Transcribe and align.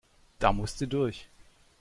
Da 0.39 0.51
musste 0.51 0.87
durch. 0.87 1.29